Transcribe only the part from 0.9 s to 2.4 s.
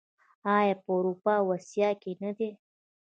اروپا او اسیا کې نه